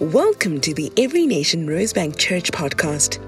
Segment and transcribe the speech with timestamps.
[0.00, 3.20] Welcome to the Every Nation Rosebank Church podcast.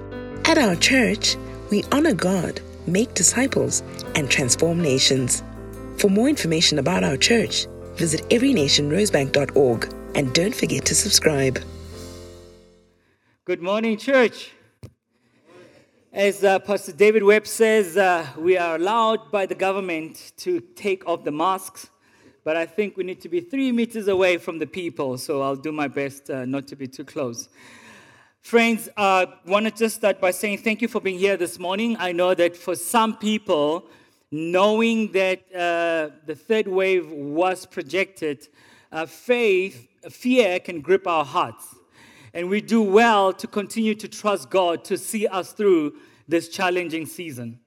[0.47, 1.35] At our church,
[1.69, 3.83] we honor God, make disciples,
[4.15, 5.43] and transform nations.
[5.99, 11.59] For more information about our church, visit everynationrosebank.org and don't forget to subscribe.
[13.45, 14.49] Good morning, church.
[16.11, 21.07] As uh, Pastor David Webb says, uh, we are allowed by the government to take
[21.07, 21.91] off the masks
[22.43, 25.55] but I think we need to be three meters away from the people, so I'll
[25.55, 27.49] do my best uh, not to be too close.
[28.41, 31.57] Friends, I uh, want to just start by saying thank you for being here this
[31.57, 31.95] morning.
[31.97, 33.87] I know that for some people,
[34.31, 38.49] knowing that uh, the third wave was projected,
[38.91, 41.75] uh, faith, fear can grip our hearts.
[42.33, 45.93] And we do well to continue to trust God to see us through
[46.27, 47.59] this challenging season.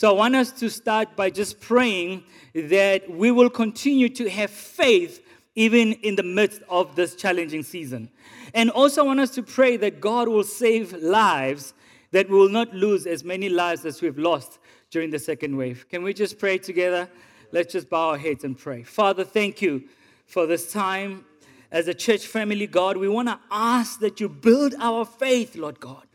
[0.00, 4.50] So I want us to start by just praying that we will continue to have
[4.50, 5.22] faith
[5.54, 8.08] even in the midst of this challenging season.
[8.54, 11.74] And also I want us to pray that God will save lives,
[12.12, 14.58] that we will not lose as many lives as we've lost
[14.90, 15.86] during the second wave.
[15.90, 17.06] Can we just pray together?
[17.52, 18.84] Let's just bow our heads and pray.
[18.84, 19.82] Father, thank you
[20.24, 21.26] for this time.
[21.70, 25.78] As a church family, God, we want to ask that you build our faith, Lord
[25.78, 26.06] God.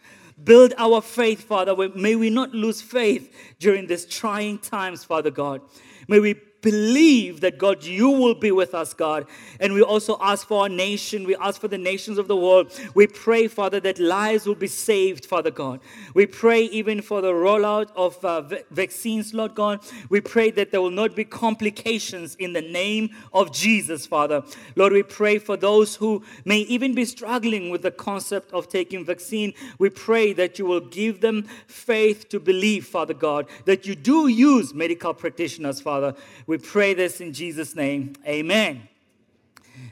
[0.44, 1.75] Build our faith, Father.
[1.95, 5.61] May we not lose faith during these trying times, Father God.
[6.08, 9.27] May we believe that God, you will be with us, God.
[9.59, 11.23] And we also ask for our nation.
[11.23, 12.72] We ask for the nations of the world.
[12.95, 15.80] We pray, Father, that lives will be saved, Father God.
[16.16, 18.41] We pray even for the rollout of uh,
[18.72, 19.81] vaccines, Lord God.
[20.09, 24.44] We pray that there will not be complications in the name of Jesus, Father.
[24.75, 29.05] Lord, we pray for those who may even be struggling with the concept of taking
[29.05, 29.53] vaccine.
[29.77, 34.27] We pray that you will give them faith to believe, Father God, that you do
[34.27, 36.16] use medical practitioners, Father.
[36.47, 38.14] We we pray this in Jesus' name.
[38.25, 38.88] Amen.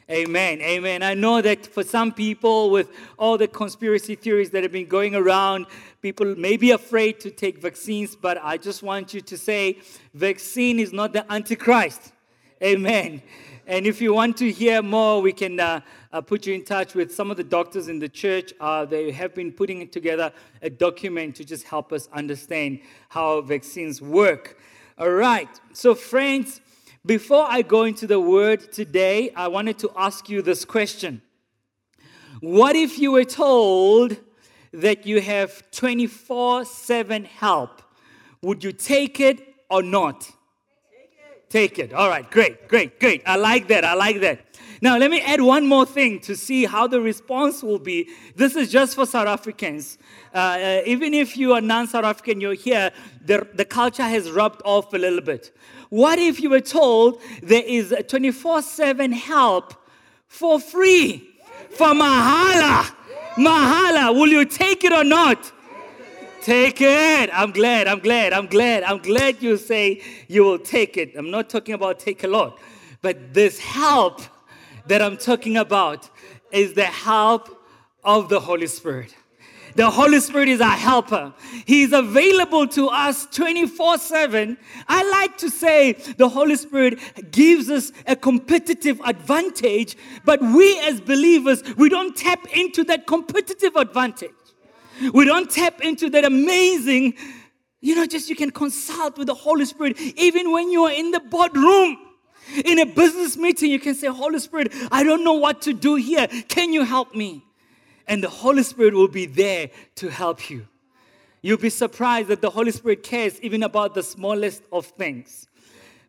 [0.10, 0.62] Amen.
[0.62, 1.04] Amen.
[1.04, 5.14] I know that for some people, with all the conspiracy theories that have been going
[5.14, 5.66] around,
[6.02, 9.80] people may be afraid to take vaccines, but I just want you to say
[10.14, 12.14] vaccine is not the Antichrist.
[12.64, 13.22] Amen.
[13.68, 15.82] And if you want to hear more, we can uh,
[16.14, 18.54] uh, put you in touch with some of the doctors in the church.
[18.62, 22.80] Uh, they have been putting together a document to just help us understand
[23.10, 24.58] how vaccines work.
[24.96, 25.50] All right.
[25.74, 26.62] So, friends,
[27.06, 31.22] before I go into the word today, I wanted to ask you this question
[32.40, 34.18] What if you were told
[34.72, 37.82] that you have 24 7 help?
[38.42, 40.22] Would you take it or not?
[40.22, 41.50] Take it.
[41.50, 41.94] Take it.
[41.94, 42.30] All right.
[42.30, 43.22] Great, great, great.
[43.26, 43.86] I like that.
[43.86, 44.53] I like that.
[44.84, 48.10] Now, let me add one more thing to see how the response will be.
[48.36, 49.98] This is just for South Africans.
[50.36, 52.92] Uh, uh, even if you are non South African, you're here,
[53.26, 55.56] the, the culture has rubbed off a little bit.
[55.88, 59.74] What if you were told there is 24 7 help
[60.28, 61.30] for free?
[61.70, 62.94] For Mahala?
[63.38, 65.50] Mahala, will you take it or not?
[66.42, 67.30] Take it.
[67.32, 67.88] I'm glad.
[67.88, 68.34] I'm glad.
[68.34, 68.84] I'm glad.
[68.84, 71.16] I'm glad you say you will take it.
[71.16, 72.60] I'm not talking about take a lot,
[73.02, 74.24] but this help
[74.88, 76.10] that I'm talking about
[76.52, 77.50] is the help
[78.04, 79.16] of the Holy Spirit.
[79.76, 81.34] The Holy Spirit is our helper.
[81.66, 84.58] He's available to us 24 7.
[84.88, 87.00] I like to say the Holy Spirit
[87.32, 93.76] gives us a competitive advantage, but we as believers, we don't tap into that competitive
[93.76, 94.30] advantage.
[95.12, 97.16] We don't tap into that amazing,
[97.82, 101.10] you know, just you can consult with the Holy Spirit even when you are in
[101.10, 101.98] the boardroom.
[102.66, 105.96] In a business meeting, you can say, Holy Spirit, I don't know what to do
[105.96, 106.28] here.
[106.48, 107.44] Can you help me?
[108.08, 110.68] And the Holy Spirit will be there to help you.
[111.42, 115.48] You'll be surprised that the Holy Spirit cares even about the smallest of things.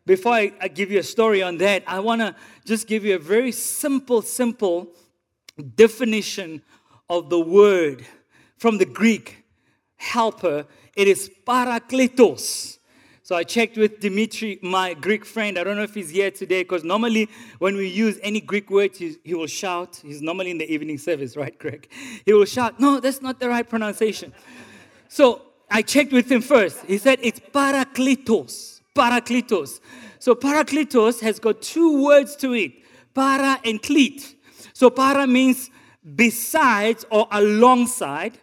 [0.05, 3.15] Before I, I give you a story on that, I want to just give you
[3.15, 4.87] a very simple, simple
[5.75, 6.61] definition
[7.09, 8.05] of the word
[8.57, 9.43] from the Greek
[9.97, 10.65] helper.
[10.95, 12.77] It is parakletos.
[13.25, 15.57] So I checked with Dimitri, my Greek friend.
[15.57, 17.27] I don't know if he's here today because normally
[17.57, 19.99] when we use any Greek word, he, he, will shout.
[20.05, 21.89] He's normally in the evening service, right, Greg?
[22.23, 24.31] He will shout, No, that's not the right pronunciation.
[25.07, 25.41] So
[25.71, 26.85] I checked with him first.
[26.85, 28.81] He said it's parakletos.
[28.95, 29.79] Parakletos.
[30.19, 32.73] So parakletos has got two words to it
[33.15, 34.35] para and clit.
[34.73, 35.71] So para means
[36.15, 38.37] besides or alongside,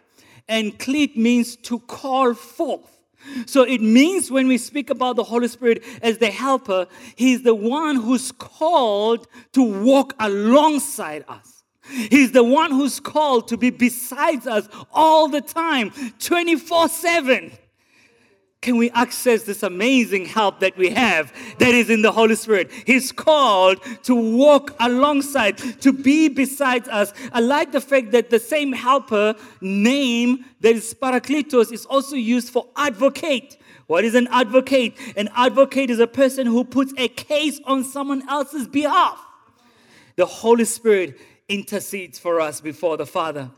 [0.49, 2.92] and clit means to call forth.
[3.45, 7.55] So it means when we speak about the Holy Spirit as the helper, He's the
[7.55, 11.63] one who's called to walk alongside us.
[11.89, 17.51] He's the one who's called to be beside us all the time, 24 7.
[18.63, 22.71] Can we access this amazing help that we have that is in the Holy Spirit?
[22.85, 27.13] He's called to walk alongside, to be beside us.
[27.33, 32.49] I like the fact that the same helper name that is Parakletos is also used
[32.49, 33.57] for advocate.
[33.87, 34.97] What is an advocate?
[35.17, 39.19] An advocate is a person who puts a case on someone else's behalf.
[40.15, 41.19] The Holy Spirit
[41.49, 43.51] intercedes for us before the Father.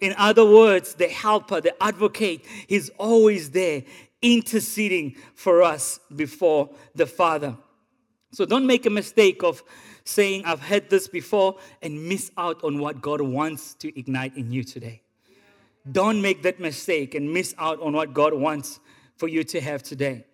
[0.00, 3.82] In other words, the helper, the advocate, he's always there
[4.22, 7.56] interceding for us before the Father.
[8.32, 9.62] So don't make a mistake of
[10.04, 14.50] saying, I've had this before, and miss out on what God wants to ignite in
[14.52, 15.02] you today.
[15.90, 18.80] Don't make that mistake and miss out on what God wants
[19.16, 20.24] for you to have today.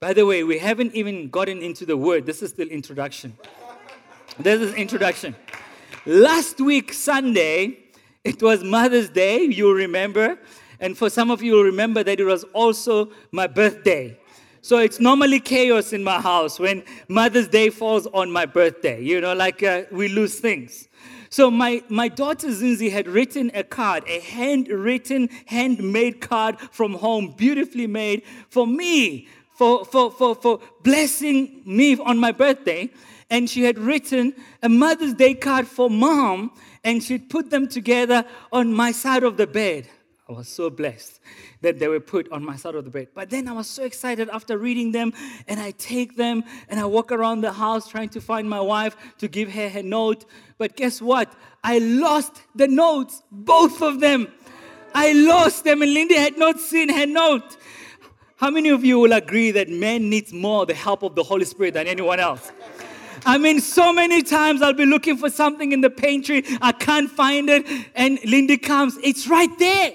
[0.00, 2.26] By the way, we haven't even gotten into the word.
[2.26, 3.36] This is still introduction.
[4.38, 5.36] This is introduction.
[6.06, 7.78] Last week, Sunday,
[8.24, 10.38] it was Mother's Day, you remember.
[10.82, 14.18] And for some of you, will remember that it was also my birthday.
[14.62, 19.00] So it's normally chaos in my house when Mother's Day falls on my birthday.
[19.00, 20.88] You know, like uh, we lose things.
[21.30, 27.32] So my, my daughter Zinzi had written a card, a handwritten, handmade card from home,
[27.36, 32.90] beautifully made for me, for, for, for, for blessing me on my birthday.
[33.30, 34.34] And she had written
[34.64, 36.50] a Mother's Day card for mom,
[36.82, 39.88] and she'd put them together on my side of the bed.
[40.34, 41.20] I was so blessed
[41.60, 43.08] that they were put on my side of the bed.
[43.14, 45.12] But then I was so excited after reading them,
[45.46, 48.96] and I take them and I walk around the house trying to find my wife
[49.18, 50.24] to give her her note.
[50.58, 51.32] But guess what?
[51.62, 54.28] I lost the notes, both of them.
[54.94, 57.56] I lost them, and Lindy had not seen her note.
[58.36, 61.44] How many of you will agree that man needs more the help of the Holy
[61.44, 62.50] Spirit than anyone else?
[63.24, 67.10] I mean, so many times I'll be looking for something in the pantry, I can't
[67.10, 69.92] find it, and Lindy comes, it's right there.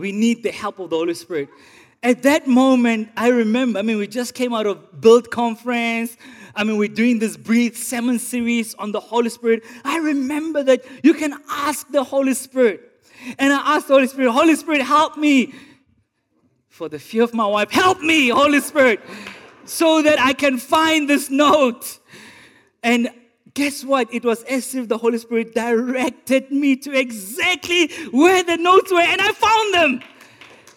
[0.00, 1.50] We need the help of the Holy Spirit.
[2.02, 6.16] At that moment, I remember, I mean, we just came out of Build Conference.
[6.56, 9.62] I mean, we're doing this Breathe Sermon series on the Holy Spirit.
[9.84, 12.80] I remember that you can ask the Holy Spirit.
[13.38, 15.52] And I asked the Holy Spirit, Holy Spirit, help me.
[16.70, 19.00] For the fear of my wife, help me, Holy Spirit,
[19.66, 21.98] so that I can find this note.
[22.82, 23.10] And
[23.54, 24.12] guess what?
[24.12, 29.00] It was as if the Holy Spirit directed me to exactly where the notes were,
[29.00, 30.08] and I found them.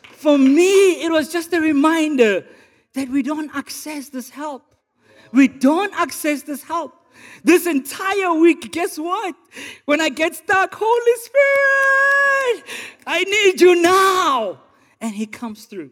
[0.03, 2.45] For me, it was just a reminder
[2.93, 4.63] that we don't access this help.
[5.31, 6.93] We don't access this help.
[7.43, 9.35] This entire week, guess what?
[9.85, 12.63] When I get stuck, Holy Spirit,
[13.05, 14.61] I need you now.
[15.01, 15.91] And He comes through.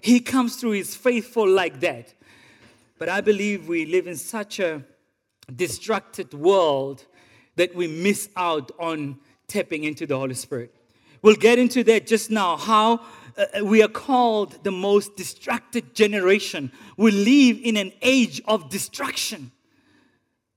[0.00, 0.72] He comes through.
[0.72, 2.14] He's faithful like that.
[2.98, 4.82] But I believe we live in such a
[5.50, 7.06] distracted world
[7.56, 9.18] that we miss out on
[9.48, 10.74] tapping into the Holy Spirit.
[11.22, 13.00] We'll get into that just now how
[13.36, 16.72] uh, uh, we are called the most distracted generation.
[16.96, 19.52] We live in an age of distraction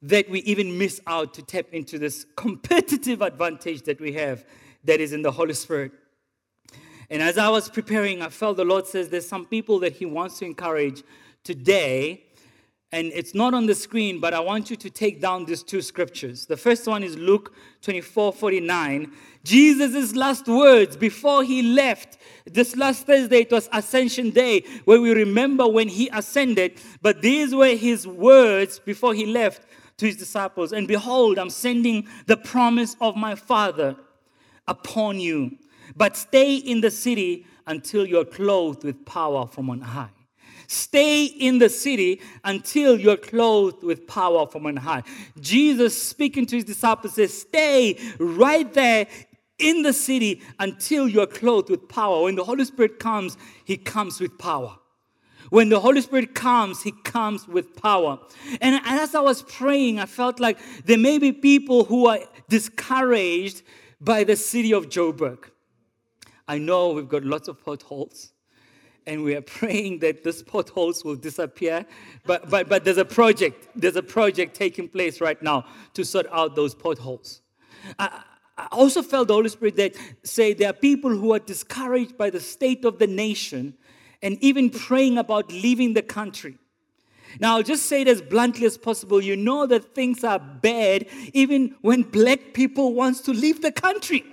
[0.02, 4.46] that we even miss out to tap into this competitive advantage that we have
[4.84, 5.92] that is in the Holy Spirit.
[7.10, 10.06] And as I was preparing, I felt the Lord says there's some people that He
[10.06, 11.04] wants to encourage
[11.44, 12.23] today
[12.94, 15.82] and it's not on the screen, but I want you to take down these two
[15.82, 16.46] scriptures.
[16.46, 17.52] The first one is Luke
[17.82, 19.12] 24 49.
[19.44, 22.20] Jesus' last words before he left.
[22.46, 26.80] This last Thursday, it was Ascension Day, where we remember when he ascended.
[27.02, 29.64] But these were his words before he left
[29.98, 30.72] to his disciples.
[30.72, 33.96] And behold, I'm sending the promise of my Father
[34.68, 35.58] upon you.
[35.96, 40.12] But stay in the city until you're clothed with power from on high.
[40.68, 45.04] Stay in the city until you're clothed with power from on high.
[45.40, 49.08] Jesus, speaking to his disciples, says, Stay right there
[49.60, 52.24] in the city until you're clothed with power.
[52.24, 54.78] When the Holy Spirit comes, he comes with power.
[55.50, 58.18] When the Holy Spirit comes, He comes with power.
[58.60, 63.62] And as I was praying, I felt like there may be people who are discouraged
[64.02, 65.46] by the city of Joburg.
[66.48, 68.33] I know we've got lots of potholes
[69.06, 71.86] and we are praying that these potholes will disappear.
[72.26, 76.28] But, but, but there's a project, there's a project taking place right now to sort
[76.32, 77.42] out those potholes.
[78.00, 78.24] I,
[78.58, 82.30] I also felt the Holy Spirit that say there are people who are discouraged by
[82.30, 83.74] the state of the nation
[84.22, 86.58] and even praying about leaving the country.
[87.40, 89.22] Now, I'll just say it as bluntly as possible.
[89.22, 94.24] You know that things are bad even when black people wants to leave the country.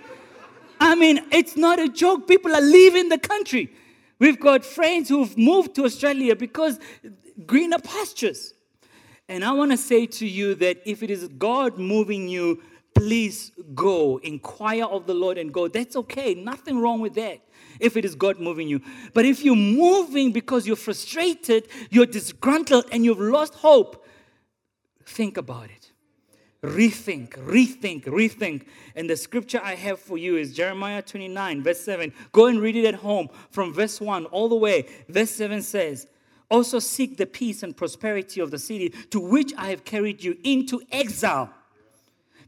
[0.79, 2.27] I mean, it's not a joke.
[2.27, 3.71] People are leaving the country.
[4.21, 6.79] We've got friends who've moved to Australia because
[7.47, 8.53] greener pastures.
[9.27, 12.61] And I want to say to you that if it is God moving you,
[12.93, 15.67] please go, inquire of the Lord and go.
[15.67, 16.35] That's okay.
[16.35, 17.39] Nothing wrong with that
[17.79, 18.81] if it is God moving you.
[19.15, 24.05] But if you're moving because you're frustrated, you're disgruntled, and you've lost hope,
[25.03, 25.80] think about it.
[26.63, 28.65] Rethink, rethink, rethink.
[28.95, 32.13] And the scripture I have for you is Jeremiah 29, verse 7.
[32.31, 34.85] Go and read it at home from verse 1 all the way.
[35.09, 36.07] Verse 7 says,
[36.51, 40.37] Also seek the peace and prosperity of the city to which I have carried you
[40.43, 41.49] into exile.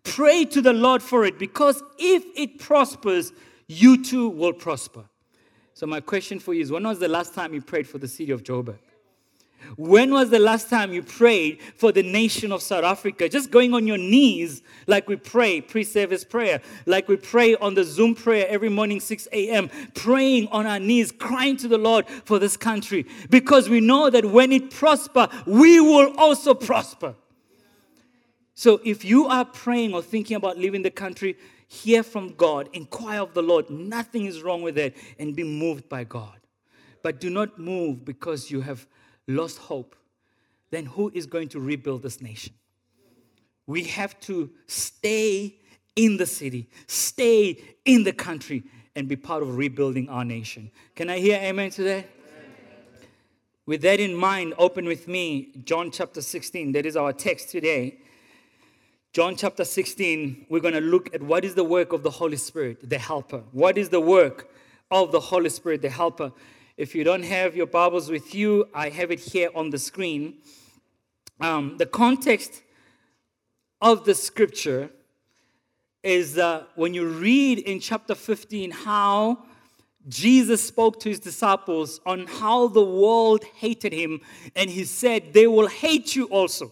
[0.03, 3.31] Pray to the Lord for it, because if it prospers,
[3.67, 5.05] you too will prosper.
[5.73, 8.07] So, my question for you is when was the last time you prayed for the
[8.07, 8.77] city of Joburg?
[9.75, 13.27] When was the last time you prayed for the nation of South Africa?
[13.27, 17.73] Just going on your knees like we pray, pre service prayer, like we pray on
[17.73, 22.07] the Zoom prayer every morning, 6 a.m., praying on our knees, crying to the Lord
[22.07, 23.05] for this country.
[23.29, 27.15] Because we know that when it prosper, we will also prosper.
[28.55, 33.21] So if you are praying or thinking about leaving the country, hear from God, inquire
[33.21, 33.69] of the Lord.
[33.69, 36.39] Nothing is wrong with it, and be moved by God.
[37.01, 38.87] But do not move because you have
[39.27, 39.95] lost hope,
[40.71, 42.53] then who is going to rebuild this nation?
[43.65, 45.55] We have to stay
[45.95, 48.63] in the city, stay in the country,
[48.95, 50.71] and be part of rebuilding our nation.
[50.95, 52.09] Can I hear amen to that?
[53.65, 56.73] With that in mind, open with me John chapter 16.
[56.73, 57.99] That is our text today.
[59.13, 62.35] John chapter 16, we're going to look at what is the work of the Holy
[62.35, 63.43] Spirit, the helper.
[63.51, 64.49] What is the work
[64.89, 66.31] of the Holy Spirit, the helper?
[66.83, 70.39] If you don't have your Bibles with you, I have it here on the screen.
[71.39, 72.61] Um, the context
[73.81, 74.89] of the scripture
[76.03, 79.45] is uh, when you read in chapter 15 how
[80.09, 84.19] Jesus spoke to his disciples on how the world hated him,
[84.53, 86.69] and he said, They will hate you also.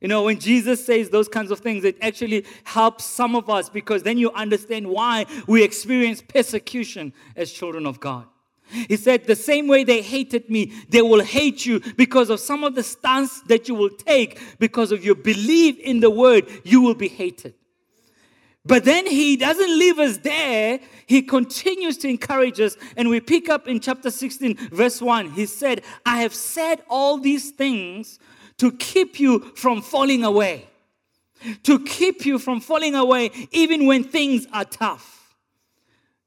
[0.00, 3.70] You know, when Jesus says those kinds of things, it actually helps some of us
[3.70, 8.26] because then you understand why we experience persecution as children of God.
[8.70, 12.64] He said, The same way they hated me, they will hate you because of some
[12.64, 16.80] of the stance that you will take, because of your belief in the word, you
[16.80, 17.54] will be hated.
[18.68, 20.80] But then he doesn't leave us there.
[21.06, 22.76] He continues to encourage us.
[22.98, 25.30] And we pick up in chapter 16, verse 1.
[25.30, 28.18] He said, I have said all these things
[28.58, 30.68] to keep you from falling away.
[31.62, 35.34] To keep you from falling away, even when things are tough.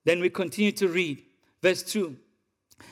[0.04, 1.22] Then we continue to read,
[1.62, 2.16] verse 2.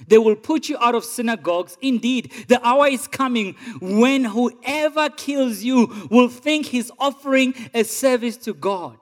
[0.07, 1.77] They will put you out of synagogues.
[1.81, 8.37] Indeed, the hour is coming when whoever kills you will think he's offering a service
[8.37, 8.97] to God.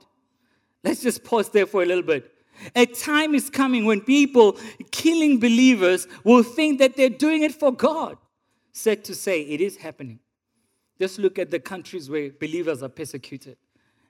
[0.84, 2.32] Let's just pause there for a little bit.
[2.76, 4.58] A time is coming when people
[4.92, 8.18] killing believers will think that they're doing it for God.
[8.72, 10.20] Said to say, it is happening.
[11.00, 13.58] Just look at the countries where believers are persecuted.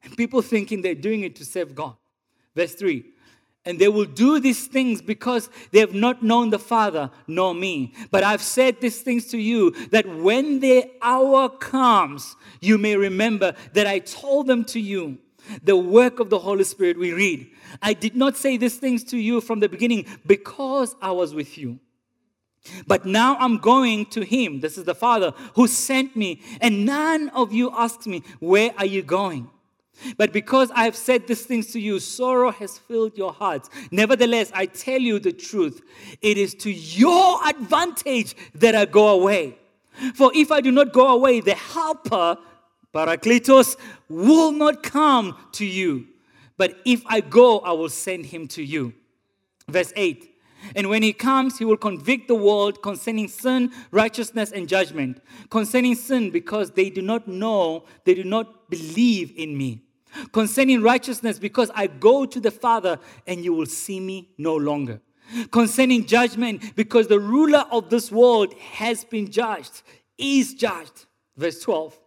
[0.03, 1.95] And people thinking they're doing it to save God.
[2.55, 3.05] Verse 3
[3.67, 7.93] and they will do these things because they have not known the Father nor me.
[8.11, 13.55] But I've said these things to you that when the hour comes, you may remember
[13.73, 15.17] that I told them to you.
[15.63, 17.51] The work of the Holy Spirit, we read.
[17.81, 21.57] I did not say these things to you from the beginning because I was with
[21.57, 21.79] you.
[22.85, 24.61] But now I'm going to him.
[24.61, 26.41] This is the Father who sent me.
[26.61, 29.49] And none of you asks me, Where are you going?
[30.17, 33.69] But because I have said these things to you, sorrow has filled your hearts.
[33.91, 35.81] Nevertheless, I tell you the truth.
[36.21, 39.57] It is to your advantage that I go away.
[40.13, 42.37] For if I do not go away, the helper,
[42.93, 43.75] Parakletos,
[44.07, 46.07] will not come to you.
[46.57, 48.93] But if I go, I will send him to you.
[49.67, 50.35] Verse 8.
[50.75, 55.21] And when he comes, he will convict the world concerning sin, righteousness, and judgment.
[55.49, 59.81] Concerning sin, because they do not know, they do not believe in me
[60.31, 65.01] Concerning righteousness, because I go to the Father and you will see me no longer.
[65.51, 69.81] Concerning judgment, because the ruler of this world has been judged,
[70.17, 71.05] is judged.
[71.35, 71.99] Verse 12.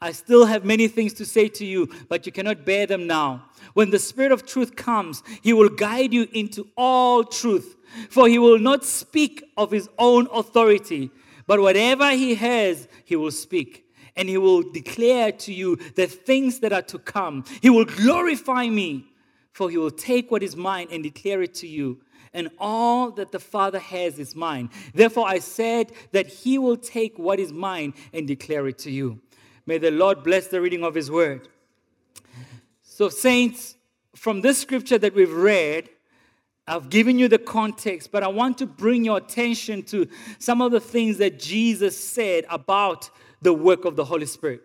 [0.00, 3.46] I still have many things to say to you, but you cannot bear them now.
[3.72, 7.76] When the Spirit of truth comes, he will guide you into all truth,
[8.10, 11.10] for he will not speak of his own authority,
[11.46, 13.85] but whatever he has, he will speak
[14.16, 17.44] and he will declare to you the things that are to come.
[17.60, 19.06] He will glorify me,
[19.52, 22.00] for he will take what is mine and declare it to you.
[22.32, 24.70] And all that the Father has is mine.
[24.94, 29.20] Therefore, I said that he will take what is mine and declare it to you.
[29.64, 31.48] May the Lord bless the reading of his word.
[32.82, 33.76] So, saints,
[34.14, 35.90] from this scripture that we've read,
[36.68, 40.08] I've given you the context, but I want to bring your attention to
[40.38, 43.10] some of the things that Jesus said about
[43.42, 44.62] the work of the Holy Spirit.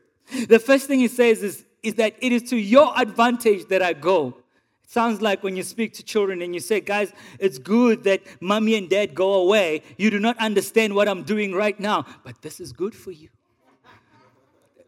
[0.47, 3.93] The first thing he says is is that it is to your advantage that I
[3.93, 4.35] go.
[4.83, 8.21] It sounds like when you speak to children and you say, guys, it's good that
[8.39, 9.83] mommy and dad go away.
[9.97, 13.29] You do not understand what I'm doing right now, but this is good for you.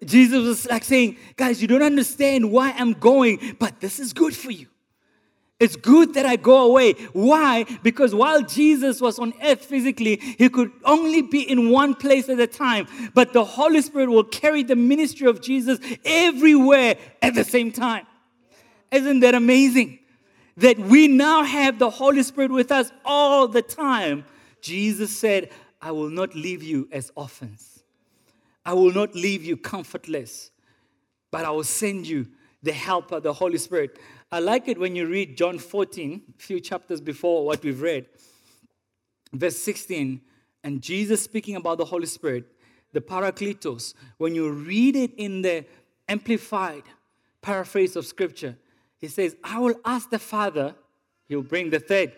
[0.04, 4.36] Jesus was like saying, guys, you don't understand why I'm going, but this is good
[4.36, 4.68] for you.
[5.60, 6.94] It's good that I go away.
[7.14, 7.66] Why?
[7.84, 12.40] Because while Jesus was on earth physically, he could only be in one place at
[12.40, 12.88] a time.
[13.14, 18.06] But the Holy Spirit will carry the ministry of Jesus everywhere at the same time.
[18.92, 20.00] Isn't that amazing?
[20.58, 24.26] That we now have the Holy Spirit with us all the time.
[24.62, 25.50] Jesus said,
[25.82, 27.84] I will not leave you as orphans.
[28.66, 30.52] I will not leave you comfortless,
[31.32, 32.28] but I will send you
[32.62, 34.00] the helper, the Holy Spirit.
[34.34, 38.08] I like it when you read John 14, a few chapters before what we've read,
[39.32, 40.22] verse 16,
[40.64, 42.46] and Jesus speaking about the Holy Spirit,
[42.94, 43.94] the Parakletos.
[44.18, 45.66] When you read it in the
[46.10, 46.82] amplified
[47.44, 48.58] paraphrase of Scripture,
[48.98, 50.74] he says, I will ask the Father,
[51.28, 52.14] he'll bring the third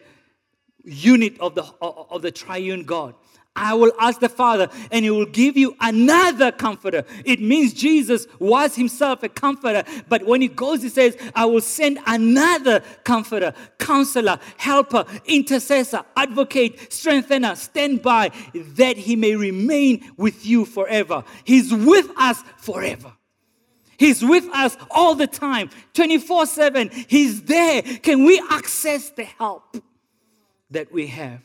[0.85, 3.15] unit of the, of the triune God.
[3.55, 7.05] I will ask the Father, and He will give you another comforter.
[7.23, 11.61] It means Jesus was Himself a comforter, but when He goes, He says, I will
[11.61, 20.45] send another comforter, counselor, helper, intercessor, advocate, strengthener, stand by, that He may remain with
[20.45, 21.23] you forever.
[21.45, 23.13] He's with us forever.
[23.97, 26.89] He's with us all the time, 24 7.
[27.07, 27.81] He's there.
[27.81, 29.77] Can we access the help
[30.71, 31.44] that we have?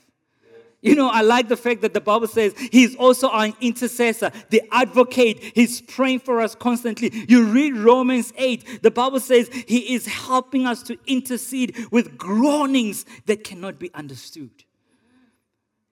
[0.82, 4.62] You know, I like the fact that the Bible says he's also our intercessor, the
[4.72, 5.38] advocate.
[5.54, 7.10] He's praying for us constantly.
[7.28, 13.04] You read Romans 8, the Bible says he is helping us to intercede with groanings
[13.26, 14.50] that cannot be understood.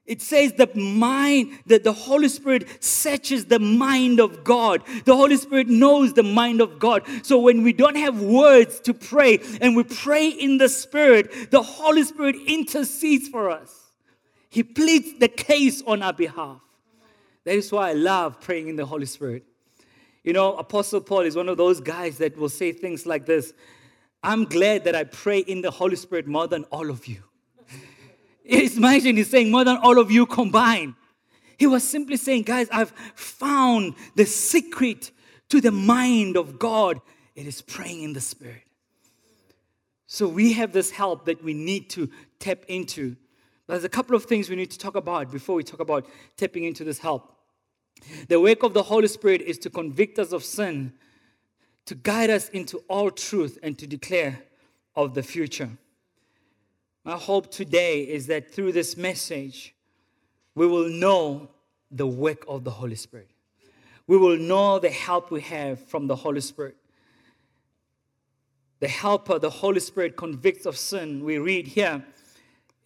[0.07, 4.83] It says the mind, that the Holy Spirit searches the mind of God.
[5.05, 7.03] The Holy Spirit knows the mind of God.
[7.23, 11.63] So when we don't have words to pray and we pray in the Spirit, the
[11.63, 13.78] Holy Spirit intercedes for us.
[14.59, 16.61] He pleads the case on our behalf.
[17.45, 19.45] That is why I love praying in the Holy Spirit.
[20.25, 23.53] You know, Apostle Paul is one of those guys that will say things like this
[24.21, 27.23] I'm glad that I pray in the Holy Spirit more than all of you.
[28.45, 30.95] It's imagine he's saying more than all of you combined.
[31.57, 35.13] He was simply saying, guys, I've found the secret
[35.51, 37.01] to the mind of God.
[37.37, 38.65] It is praying in the Spirit.
[40.09, 43.15] So we have this help that we need to tap into.
[43.69, 46.65] There's a couple of things we need to talk about before we talk about tapping
[46.65, 47.35] into this help.
[48.29, 50.95] The work of the Holy Spirit is to convict us of sin,
[51.85, 54.43] to guide us into all truth, and to declare
[54.97, 55.71] of the future.
[57.05, 59.75] My hope today is that through this message,
[60.55, 61.51] we will know
[61.91, 63.31] the work of the Holy Spirit.
[64.07, 66.77] We will know the help we have from the Holy Spirit.
[68.81, 71.23] The helper, the Holy Spirit, convicts of sin.
[71.23, 72.05] We read here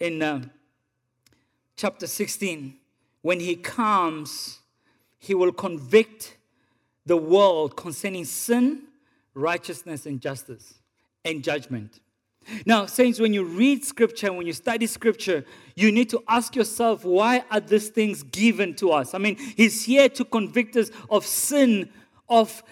[0.01, 0.43] in uh,
[1.77, 2.77] chapter 16,
[3.23, 4.61] when he comes,
[5.19, 6.37] he will convict
[7.07, 8.83] the world concerning sin,
[9.35, 10.75] righteousness, and justice
[11.25, 12.01] and judgment.
[12.67, 15.45] Now, saints, when you read scripture, when you study scripture,
[15.77, 19.15] you need to ask yourself, why are these things given to us?
[19.15, 21.89] I mean, he's here to convict us of sin,
[22.29, 22.63] of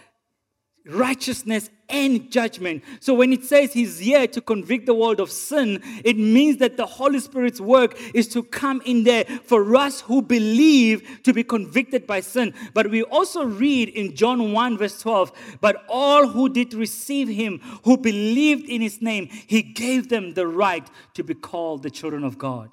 [0.87, 2.83] righteousness and judgment.
[3.01, 6.77] So when it says he's here to convict the world of sin, it means that
[6.77, 11.43] the Holy Spirit's work is to come in there for us who believe to be
[11.43, 12.55] convicted by sin.
[12.73, 17.61] But we also read in John 1 verse 12, but all who did receive him,
[17.85, 22.25] who believed in his name, he gave them the right to be called the children
[22.25, 22.71] of God.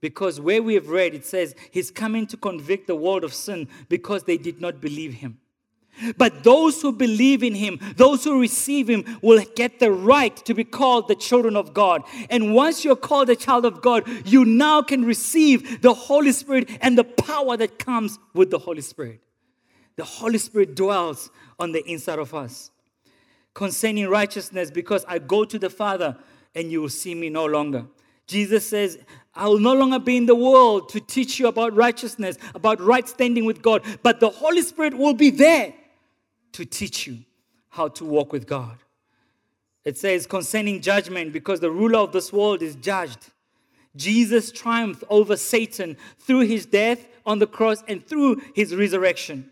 [0.00, 3.68] Because where we have read, it says he's coming to convict the world of sin
[3.88, 5.38] because they did not believe him.
[6.16, 10.54] But those who believe in him, those who receive him, will get the right to
[10.54, 12.02] be called the children of God.
[12.30, 16.70] And once you're called a child of God, you now can receive the Holy Spirit
[16.80, 19.20] and the power that comes with the Holy Spirit.
[19.96, 22.70] The Holy Spirit dwells on the inside of us.
[23.54, 26.16] Concerning righteousness, because I go to the Father
[26.54, 27.86] and you will see me no longer.
[28.28, 28.98] Jesus says,
[29.34, 33.08] I will no longer be in the world to teach you about righteousness, about right
[33.08, 35.74] standing with God, but the Holy Spirit will be there
[36.52, 37.18] to teach you
[37.70, 38.78] how to walk with God.
[39.84, 43.30] It says concerning judgment, because the ruler of this world is judged.
[43.96, 49.50] Jesus triumphed over Satan through his death on the cross and through his resurrection.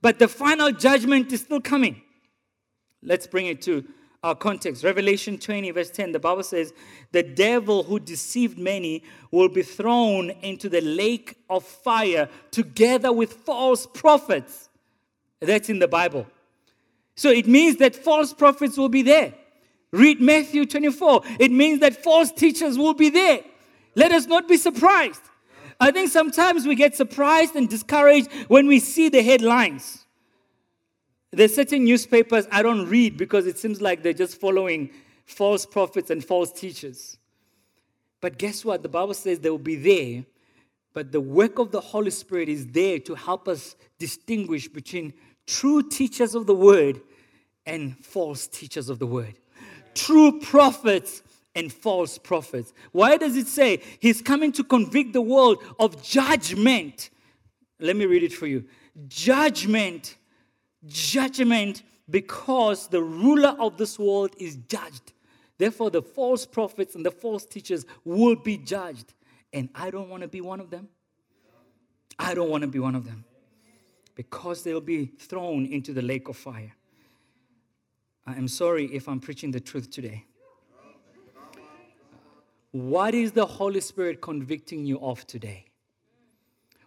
[0.00, 2.02] But the final judgment is still coming.
[3.02, 3.84] Let's bring it to
[4.22, 4.84] our context.
[4.84, 6.72] Revelation 20, verse 10, the Bible says,
[7.12, 13.32] The devil who deceived many will be thrown into the lake of fire together with
[13.32, 14.70] false prophets
[15.44, 16.26] that's in the Bible.
[17.16, 19.34] So it means that false prophets will be there.
[19.92, 21.22] Read Matthew 24.
[21.38, 23.40] It means that false teachers will be there.
[23.94, 25.22] Let us not be surprised.
[25.80, 30.04] I think sometimes we get surprised and discouraged when we see the headlines.
[31.30, 34.90] There's certain newspapers I don't read because it seems like they're just following
[35.26, 37.18] false prophets and false teachers.
[38.20, 38.82] But guess what?
[38.82, 40.24] The Bible says they will be there,
[40.92, 45.12] but the work of the Holy Spirit is there to help us distinguish between
[45.46, 47.00] true teachers of the word
[47.66, 49.34] and false teachers of the word.
[49.94, 51.22] True prophets
[51.54, 52.72] and false prophets.
[52.92, 57.10] Why does it say he's coming to convict the world of judgment?
[57.78, 58.64] Let me read it for you.
[59.08, 60.16] Judgment,
[60.86, 65.12] judgment, because the ruler of this world is judged.
[65.56, 69.14] Therefore, the false prophets and the false teachers will be judged.
[69.52, 70.88] And I don't want to be one of them.
[72.18, 73.24] I don't want to be one of them
[74.14, 76.72] because they'll be thrown into the lake of fire.
[78.26, 80.24] I am sorry if I'm preaching the truth today.
[82.70, 85.66] What is the Holy Spirit convicting you of today?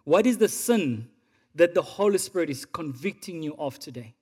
[0.04, 1.08] What is the sin
[1.54, 4.14] that the Holy Spirit is convicting you of today?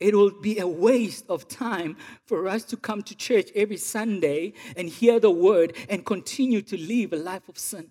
[0.00, 4.54] It will be a waste of time for us to come to church every Sunday
[4.76, 7.90] and hear the word and continue to live a life of sin.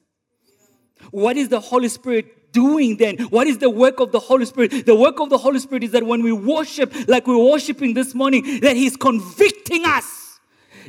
[1.10, 3.17] What is the Holy Spirit doing then?
[3.29, 4.85] What is the work of the Holy Spirit?
[4.85, 8.13] The work of the Holy Spirit is that when we worship, like we're worshiping this
[8.13, 10.39] morning, that He's convicting us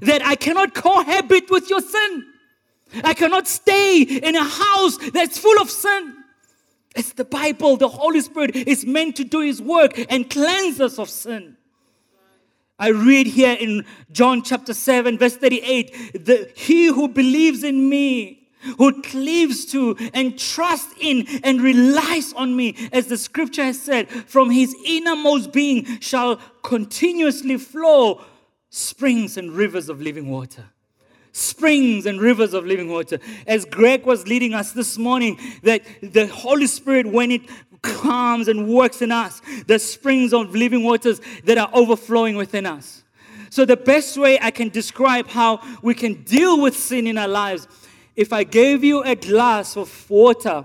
[0.01, 2.27] that I cannot cohabit with your sin.
[3.05, 6.17] I cannot stay in a house that's full of sin.
[6.95, 7.77] It's the Bible.
[7.77, 11.57] The Holy Spirit is meant to do His work and cleanse us of sin.
[12.79, 18.42] I read here in John chapter 7, verse 38 the, He who believes in me,
[18.79, 24.09] who cleaves to and trusts in and relies on me, as the scripture has said,
[24.09, 28.21] from his innermost being shall continuously flow
[28.71, 30.65] springs and rivers of living water.
[31.33, 33.19] Springs and rivers of living water.
[33.47, 37.43] As Greg was leading us this morning, that the Holy Spirit, when it
[37.81, 43.03] comes and works in us, the springs of living waters that are overflowing within us.
[43.51, 47.29] So, the best way I can describe how we can deal with sin in our
[47.29, 47.69] lives
[48.17, 50.65] if I gave you a glass of water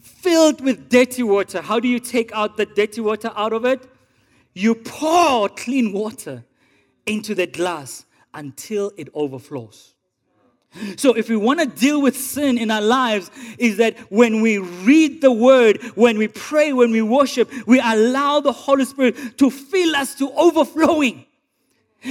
[0.00, 3.86] filled with dirty water, how do you take out the dirty water out of it?
[4.54, 6.44] You pour clean water
[7.06, 9.94] into the glass until it overflows.
[10.96, 14.58] So, if we want to deal with sin in our lives, is that when we
[14.58, 19.50] read the word, when we pray, when we worship, we allow the Holy Spirit to
[19.50, 21.26] fill us to overflowing.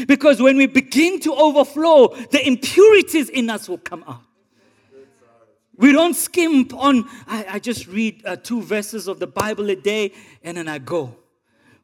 [0.08, 4.22] Because when we begin to overflow, the impurities in us will come out.
[5.76, 9.76] We don't skimp on, I, I just read uh, two verses of the Bible a
[9.76, 11.16] day and then I go.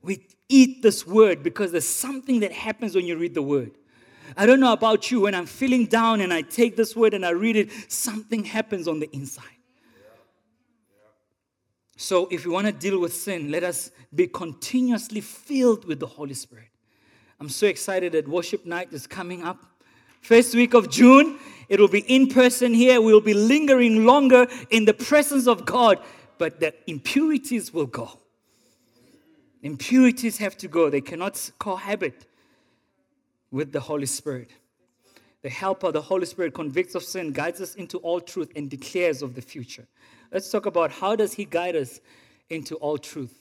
[0.02, 3.72] We eat this word because there's something that happens when you read the word.
[4.38, 7.26] I don't know about you, when I'm feeling down and I take this word and
[7.26, 9.46] I read it, something happens on the inside.
[11.98, 16.08] So, if we want to deal with sin, let us be continuously filled with the
[16.08, 16.70] Holy Spirit.
[17.42, 19.66] I'm so excited that worship night is coming up.
[20.22, 23.02] First week of June, it will be in person here.
[23.02, 26.00] We'll be lingering longer in the presence of God,
[26.38, 28.20] but the impurities will go.
[29.62, 32.26] Impurities have to go, they cannot cohabit
[33.52, 34.52] with the Holy Spirit.
[35.42, 38.70] The helper, of the Holy Spirit, convicts of sin, guides us into all truth, and
[38.70, 39.88] declares of the future.
[40.32, 42.00] Let's talk about how does He guide us
[42.50, 43.39] into all truth.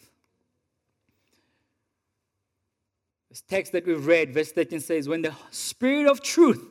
[3.30, 6.64] This text that we've read, verse 13 says, When the Spirit of truth,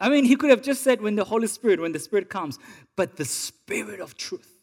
[0.00, 2.58] I mean, he could have just said, When the Holy Spirit, when the Spirit comes,
[2.96, 4.58] but the Spirit of truth.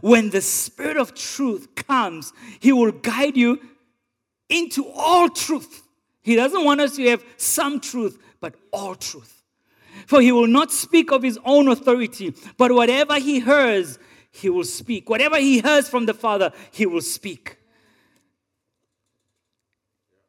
[0.00, 3.60] When the Spirit of truth comes, He will guide you
[4.48, 5.84] into all truth.
[6.20, 9.42] He doesn't want us to have some truth, but all truth.
[10.06, 13.98] For He will not speak of His own authority, but whatever He hears,
[14.30, 15.08] He will speak.
[15.08, 17.56] Whatever He hears from the Father, He will speak.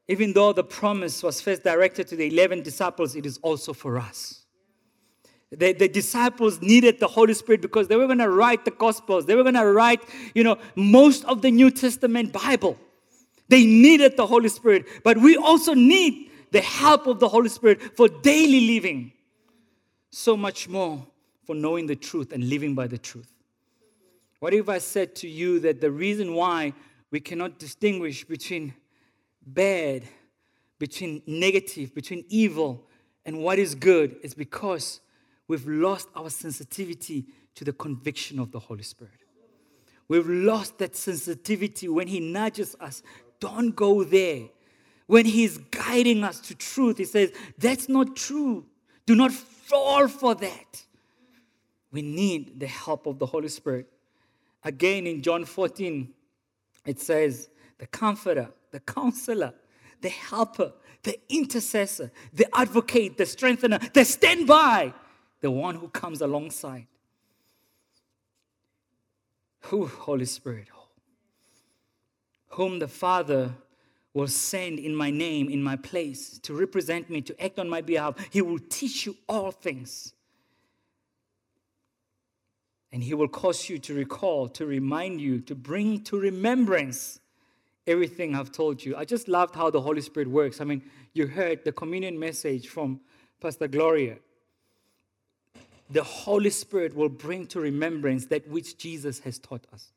[0.10, 4.00] Even though the promise was first directed to the 11 disciples, it is also for
[4.00, 4.42] us.
[5.52, 9.28] The, the disciples needed the Holy Spirit because they were going to write the Gospels.
[9.28, 10.02] They were going to write,
[10.34, 12.76] you know, most of the New Testament Bible.
[13.50, 14.88] They needed the Holy Spirit.
[15.04, 19.12] But we also need the help of the Holy Spirit for daily living.
[20.12, 21.06] So much more
[21.46, 23.32] for knowing the truth and living by the truth.
[24.40, 26.74] What if I said to you that the reason why
[27.12, 28.74] we cannot distinguish between
[29.46, 30.04] bad,
[30.78, 32.88] between negative, between evil,
[33.26, 35.02] and what is good is because
[35.48, 37.26] we've lost our sensitivity
[37.56, 39.14] to the conviction of the Holy Spirit.
[40.08, 43.04] We've lost that sensitivity when He nudges us.
[43.40, 44.50] Don't go there.
[45.06, 48.66] when He's guiding us to truth, He says, That's not true.
[49.06, 50.86] Do not fall for that.
[51.92, 53.88] We need the help of the Holy Spirit.
[54.64, 56.14] Again, in John 14,
[56.86, 59.54] it says, The Comforter, the Counselor,
[60.02, 64.94] the Helper, the Intercessor, the Advocate, the Strengthener, the Standby,
[65.42, 66.88] the one who comes alongside.
[69.64, 70.68] Who, Holy Spirit,
[72.50, 73.54] whom the Father
[74.14, 77.82] will send in my name, in my place, to represent me, to act on my
[77.82, 78.16] behalf.
[78.32, 80.14] He will teach you all things.
[82.92, 87.20] And He will cause you to recall, to remind you, to bring to remembrance
[87.90, 88.96] everything I've told you.
[88.96, 90.62] I just loved how the Holy Spirit works.
[90.62, 93.02] I mean, you heard the communion message from
[93.42, 94.18] Pastor Gloria.
[95.90, 99.92] The Holy Spirit will bring to remembrance that which Jesus has taught us.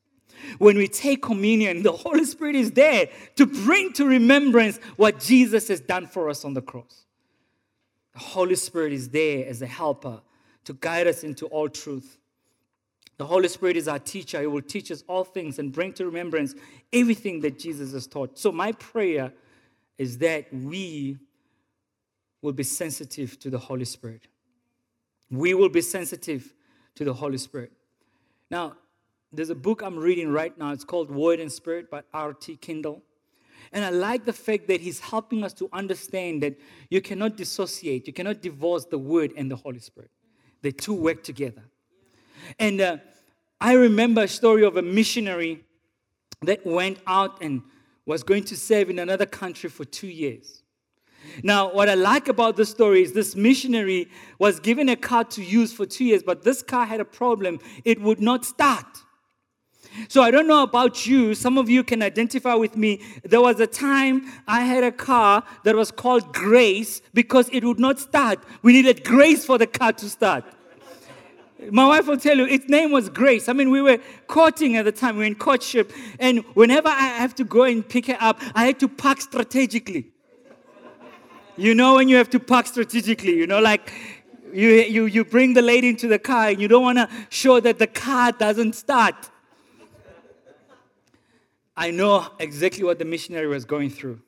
[0.59, 5.69] When we take communion, the Holy Spirit is there to bring to remembrance what Jesus
[5.69, 7.05] has done for us on the cross.
[8.15, 10.23] The Holy Spirit is there as a helper
[10.65, 12.19] to guide us into all truth.
[13.23, 14.41] The Holy Spirit is our teacher.
[14.41, 16.57] He will teach us all things and bring to remembrance
[16.93, 18.37] everything that Jesus has taught.
[18.37, 19.33] So, my prayer
[19.97, 21.19] is that we
[22.41, 24.27] will be sensitive to the Holy Spirit.
[25.31, 26.53] We will be sensitive
[26.97, 27.71] to the Holy Spirit.
[28.51, 28.75] Now,
[29.33, 30.73] there's a book I'm reading right now.
[30.73, 32.57] It's called Word and Spirit by R.T.
[32.57, 33.03] Kendall.
[33.73, 36.59] And I like the fact that he's helping us to understand that
[36.91, 40.11] you cannot dissociate, you cannot divorce the Word and the Holy Spirit.
[40.63, 41.63] The two work together.
[42.59, 42.97] And uh,
[43.63, 45.63] I remember a story of a missionary
[46.43, 47.63] that went out and
[48.05, 50.65] was going to serve in another country for two years.
[51.45, 54.09] Now, what I like about this story is this missionary
[54.41, 57.61] was given a car to use for two years, but this car had a problem.
[57.85, 58.99] It would not start.
[60.09, 61.37] So I don't know about you.
[61.37, 63.01] Some of you can identify with me.
[63.23, 67.79] There was a time I had a car that was called Grace because it would
[67.79, 68.41] not start.
[68.63, 70.45] We needed grace for the car to start.
[71.71, 73.49] My wife will tell you its name was Grace.
[73.49, 77.09] I mean, we were courting at the time, we were in courtship, and whenever I
[77.19, 80.11] have to go and pick her up, I had to park strategically.
[81.57, 83.93] You know, when you have to park strategically, you know, like
[84.53, 87.61] you, you, you bring the lady into the car and you don't want to show
[87.61, 89.15] that the car doesn't start.
[91.77, 94.21] I know exactly what the missionary was going through.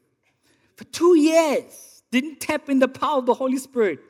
[0.77, 4.01] For two years, didn't tap in the power of the Holy Spirit.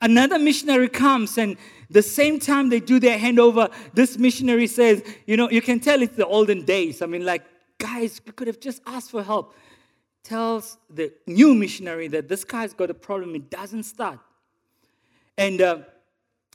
[0.00, 1.56] Another missionary comes, and
[1.92, 6.02] the same time they do their handover, this missionary says, You know, you can tell
[6.02, 7.02] it's the olden days.
[7.02, 7.44] I mean, like,
[7.78, 9.54] guys, we could have just asked for help.
[10.22, 14.20] Tells the new missionary that this guy's got a problem, it doesn't start.
[15.36, 15.78] And uh,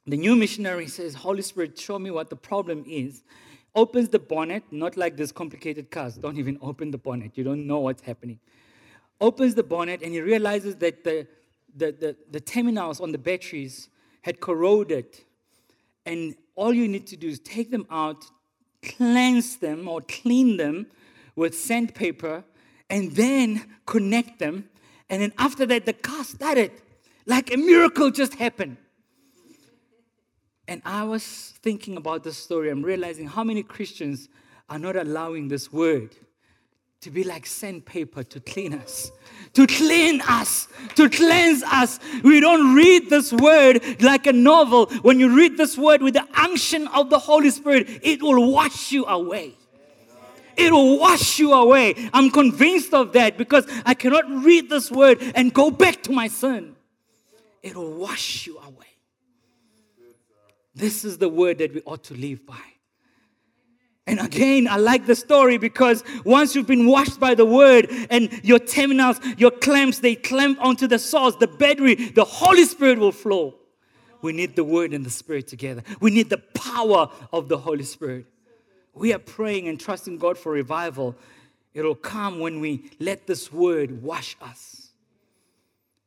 [0.05, 3.23] the new missionary says, Holy Spirit, show me what the problem is
[3.75, 6.15] opens the bonnet, not like this complicated cars.
[6.15, 7.37] Don't even open the bonnet.
[7.37, 8.39] You don't know what's happening.
[9.21, 11.27] Opens the bonnet and he realizes that the,
[11.75, 13.89] the, the, the terminals on the batteries
[14.23, 15.19] had corroded.
[16.07, 18.23] And all you need to do is take them out,
[18.81, 20.87] cleanse them or clean them
[21.35, 22.45] with sandpaper,
[22.89, 24.69] and then connect them.
[25.09, 26.71] And then after that, the car started.
[27.25, 28.77] Like a miracle just happened.
[30.65, 32.69] And I was thinking about this story.
[32.69, 34.29] I'm realizing how many Christians
[34.69, 36.15] are not allowing this word
[37.01, 39.11] to be like sandpaper to clean us,
[39.53, 41.99] to clean us, to cleanse us.
[42.23, 44.87] We don't read this word like a novel.
[45.03, 48.91] When you read this word with the unction of the Holy Spirit, it will wash
[48.91, 49.53] you away.
[50.57, 52.09] It will wash you away.
[52.13, 56.27] I'm convinced of that because I cannot read this word and go back to my
[56.27, 56.75] sin.
[57.61, 58.87] It will wash you away.
[60.73, 62.61] This is the word that we ought to live by.
[64.07, 68.31] And again, I like the story because once you've been washed by the word and
[68.41, 73.11] your terminals, your clamps, they clamp onto the source, the battery, the Holy Spirit will
[73.11, 73.55] flow.
[74.21, 75.83] We need the word and the spirit together.
[75.99, 78.25] We need the power of the Holy Spirit.
[78.93, 81.15] We are praying and trusting God for revival.
[81.73, 84.89] It'll come when we let this word wash us.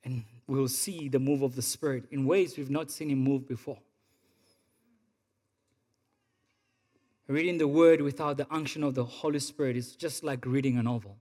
[0.05, 3.47] And we'll see the move of the Spirit in ways we've not seen Him move
[3.47, 3.79] before.
[7.31, 10.83] Reading the word without the unction of the Holy Spirit is just like reading a
[10.83, 11.17] novel.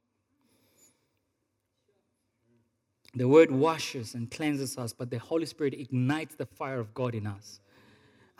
[3.13, 7.13] The word washes and cleanses us, but the Holy Spirit ignites the fire of God
[7.13, 7.59] in us.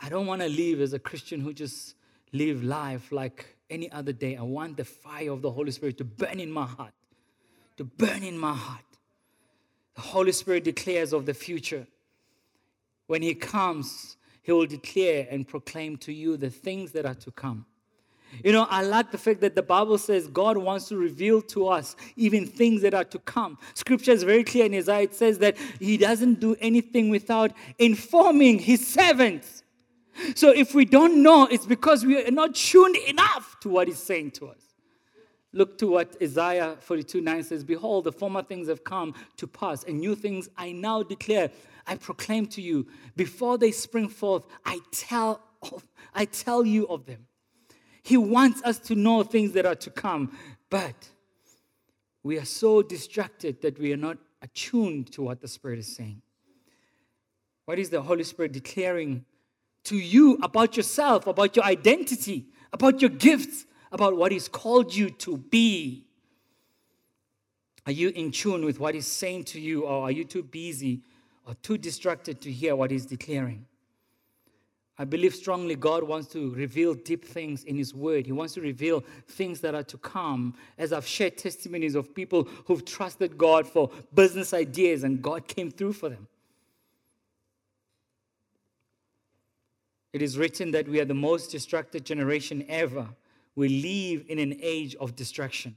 [0.00, 1.94] I don't want to live as a Christian who just
[2.32, 4.34] live life like any other day.
[4.34, 6.94] I want the fire of the Holy Spirit to burn in my heart,
[7.76, 8.82] to burn in my heart.
[9.94, 11.86] The Holy Spirit declares of the future.
[13.06, 14.16] When He comes,
[14.50, 17.66] he will declare and proclaim to you the things that are to come.
[18.42, 21.68] You know, I like the fact that the Bible says God wants to reveal to
[21.68, 23.58] us even things that are to come.
[23.74, 25.02] Scripture is very clear in Isaiah.
[25.02, 29.62] It says that He doesn't do anything without informing His servants.
[30.34, 34.02] So if we don't know, it's because we are not tuned enough to what He's
[34.02, 34.62] saying to us.
[35.52, 39.84] Look to what Isaiah 42 9 says Behold, the former things have come to pass,
[39.84, 41.50] and new things I now declare.
[41.86, 47.06] I proclaim to you, before they spring forth, I tell, of, I tell you of
[47.06, 47.26] them.
[48.02, 50.36] He wants us to know things that are to come,
[50.70, 51.10] but
[52.22, 56.22] we are so distracted that we are not attuned to what the Spirit is saying.
[57.66, 59.24] What is the Holy Spirit declaring
[59.84, 65.10] to you about yourself, about your identity, about your gifts, about what He's called you
[65.10, 66.06] to be?
[67.86, 71.02] Are you in tune with what He's saying to you, or are you too busy
[71.46, 73.66] or too distracted to hear what He's declaring?
[74.98, 78.26] I believe strongly God wants to reveal deep things in His Word.
[78.26, 80.54] He wants to reveal things that are to come.
[80.76, 85.70] As I've shared testimonies of people who've trusted God for business ideas and God came
[85.70, 86.28] through for them.
[90.12, 93.08] It is written that we are the most distracted generation ever.
[93.54, 95.76] We live in an age of distraction.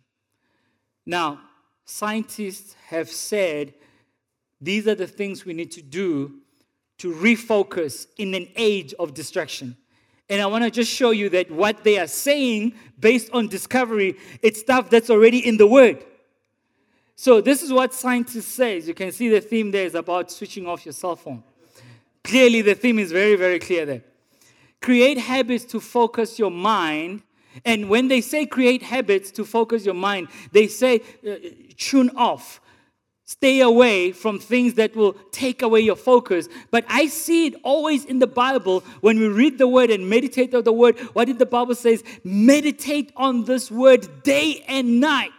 [1.05, 1.39] Now,
[1.85, 3.73] scientists have said
[4.65, 6.39] these are the things we need to do
[6.99, 9.75] to refocus in an age of distraction.
[10.29, 14.15] And I want to just show you that what they are saying based on discovery,
[14.41, 16.03] it's stuff that's already in the word.
[17.15, 18.79] So this is what scientists say.
[18.79, 21.43] You can see the theme there is about switching off your cell phone.
[22.23, 24.03] Clearly the theme is very very clear there.
[24.81, 27.21] Create habits to focus your mind
[27.65, 31.35] and when they say create habits to focus your mind, they say uh,
[31.77, 32.59] tune off.
[33.25, 36.49] Stay away from things that will take away your focus.
[36.71, 40.53] But I see it always in the Bible when we read the word and meditate
[40.53, 40.99] on the word.
[41.13, 42.03] What did the Bible says?
[42.25, 45.31] Meditate on this word day and night.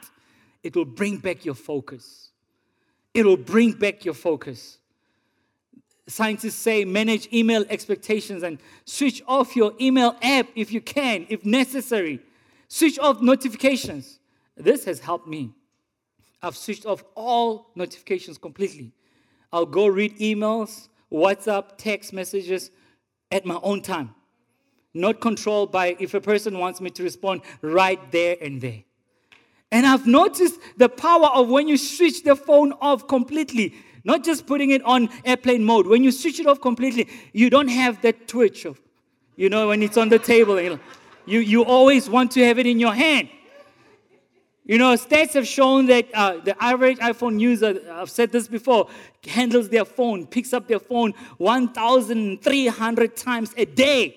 [0.62, 2.31] It will bring back your focus.
[3.12, 4.79] It will bring back your focus.
[6.07, 11.44] Scientists say manage email expectations and switch off your email app if you can, if
[11.44, 12.20] necessary.
[12.68, 14.18] Switch off notifications.
[14.57, 15.53] This has helped me.
[16.44, 18.92] I've switched off all notifications completely.
[19.50, 22.70] I'll go read emails, WhatsApp, text messages
[23.33, 24.14] at my own time.
[24.92, 28.83] Not controlled by if a person wants me to respond right there and there.
[29.72, 34.46] And I've noticed the power of when you switch the phone off completely, not just
[34.46, 35.87] putting it on airplane mode.
[35.87, 38.80] When you switch it off completely, you don't have that twitch of,
[39.35, 40.61] you know, when it's on the table.
[40.61, 43.30] You, you, always want to have it in your hand.
[44.66, 48.88] You know, stats have shown that uh, the average iPhone user, I've said this before,
[49.27, 54.16] handles their phone, picks up their phone 1,300 times a day.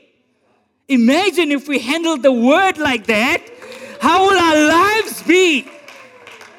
[0.88, 3.44] Imagine if we handled the word like that,
[4.00, 5.68] how will our lives be?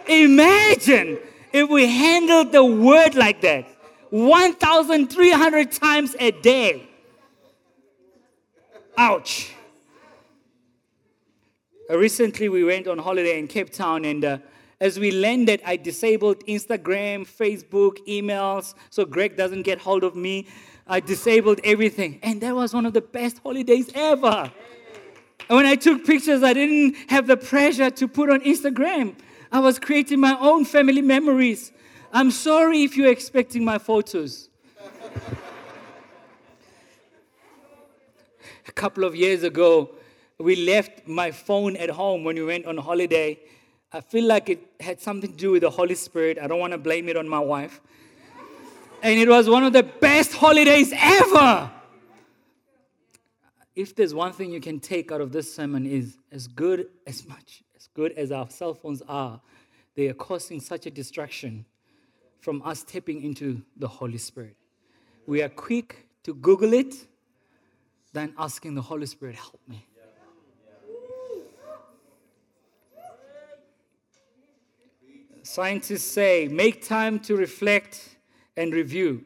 [0.07, 1.18] Imagine
[1.53, 3.66] if we handled the word like that
[4.11, 6.87] 1,300 times a day.
[8.98, 9.55] Ouch.
[11.90, 14.38] Uh, recently, we went on holiday in Cape Town, and uh,
[14.79, 20.46] as we landed, I disabled Instagram, Facebook, emails, so Greg doesn't get hold of me.
[20.87, 24.53] I disabled everything, and that was one of the best holidays ever.
[25.48, 29.14] And when I took pictures, I didn't have the pressure to put on Instagram.
[29.51, 31.72] I was creating my own family memories.
[32.12, 34.51] I'm sorry if you're expecting my photos.
[38.66, 39.94] A couple of years ago,
[40.38, 43.38] we left my phone at home when we went on holiday.
[43.92, 46.38] I feel like it had something to do with the Holy Spirit.
[46.38, 47.81] I don't want to blame it on my wife.
[49.03, 51.70] And it was one of the best holidays ever.
[53.74, 57.27] If there's one thing you can take out of this sermon is as good as
[57.29, 59.40] much as good as our cell phones are,
[59.94, 61.64] they are causing such a distraction
[62.40, 64.57] from us tapping into the Holy Spirit.
[65.27, 66.94] We are quick to Google it
[68.12, 69.87] than asking the Holy Spirit, help me.
[75.50, 78.16] Scientists say make time to reflect
[78.58, 79.24] and review.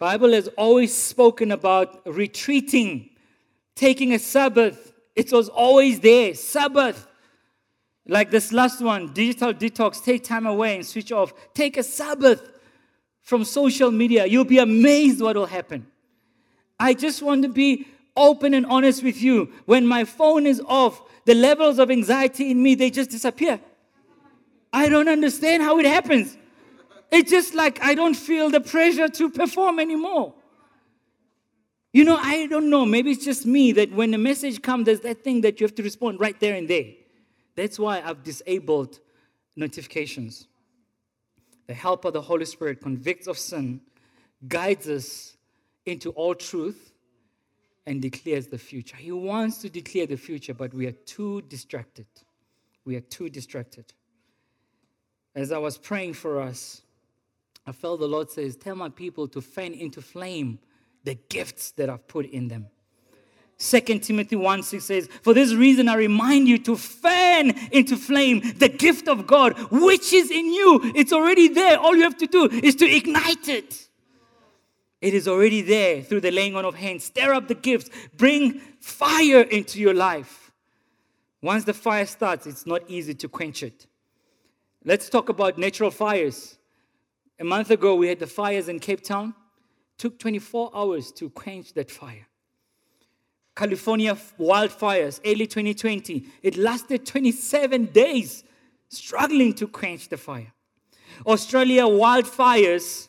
[0.00, 3.10] Bible has always spoken about retreating,
[3.76, 4.92] taking a Sabbath.
[5.14, 6.34] It was always there.
[6.34, 7.06] Sabbath.
[8.04, 11.32] Like this last one, digital detox, take time away and switch off.
[11.54, 12.50] Take a Sabbath
[13.22, 14.26] from social media.
[14.26, 15.86] You'll be amazed what will happen.
[16.80, 17.86] I just want to be
[18.16, 19.52] open and honest with you.
[19.66, 23.60] When my phone is off, the levels of anxiety in me, they just disappear.
[24.72, 26.36] I don't understand how it happens.
[27.10, 30.34] It's just like I don't feel the pressure to perform anymore.
[31.92, 32.86] You know, I don't know.
[32.86, 35.74] Maybe it's just me that when the message comes, there's that thing that you have
[35.74, 36.92] to respond right there and there.
[37.56, 39.00] That's why I've disabled
[39.56, 40.46] notifications.
[41.66, 43.80] The help of the Holy Spirit convicts of sin,
[44.46, 45.36] guides us
[45.84, 46.92] into all truth,
[47.86, 48.96] and declares the future.
[48.96, 52.06] He wants to declare the future, but we are too distracted.
[52.84, 53.92] We are too distracted.
[55.34, 56.82] As I was praying for us,
[57.66, 60.58] I felt the Lord says, Tell my people to fan into flame
[61.04, 62.66] the gifts that I've put in them.
[63.58, 68.40] 2 Timothy 1 6 says, For this reason I remind you to fan into flame
[68.56, 70.80] the gift of God which is in you.
[70.94, 71.78] It's already there.
[71.78, 73.88] All you have to do is to ignite it.
[75.00, 77.04] It is already there through the laying on of hands.
[77.04, 80.52] Stir up the gifts, bring fire into your life.
[81.42, 83.86] Once the fire starts, it's not easy to quench it.
[84.84, 86.56] Let's talk about natural fires.
[87.38, 89.34] A month ago, we had the fires in Cape Town.
[89.98, 92.26] Took 24 hours to quench that fire.
[93.54, 98.42] California wildfires, early 2020, it lasted 27 days,
[98.88, 100.50] struggling to quench the fire.
[101.26, 103.08] Australia wildfires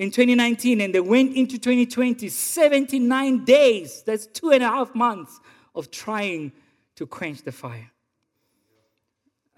[0.00, 4.02] in 2019, and they went into 2020, 79 days.
[4.04, 5.38] That's two and a half months
[5.72, 6.50] of trying
[6.96, 7.92] to quench the fire.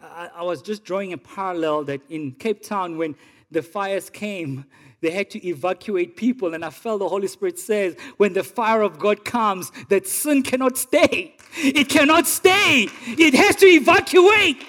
[0.03, 3.15] I, was just drawing a parallel that in Cape Town, when
[3.51, 4.65] the fires came,
[5.01, 6.55] they had to evacuate people.
[6.55, 10.43] And I felt the Holy Spirit says, when the fire of God comes, that sin
[10.43, 11.37] cannot stay.
[11.57, 12.89] It cannot stay.
[13.07, 14.65] It has to evacuate.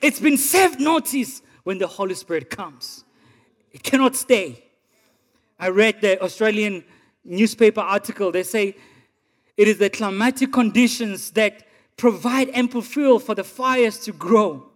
[0.00, 3.04] It's been served notice when the Holy Spirit comes.
[3.72, 4.64] It cannot stay.
[5.58, 6.84] I read the Australian
[7.24, 8.32] newspaper article.
[8.32, 8.76] They say
[9.56, 11.66] it is the climatic conditions that
[12.02, 14.66] provide ample fuel for the fires to grow.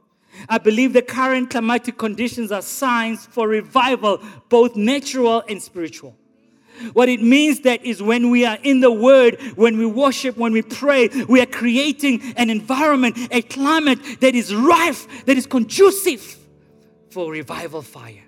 [0.48, 6.14] I believe the current climatic conditions are signs for revival, both natural and spiritual.
[6.92, 10.52] What it means that is when we are in the Word, when we worship, when
[10.52, 16.38] we pray, we are creating an environment, a climate that is rife, that is conducive
[17.10, 18.22] for revival fire.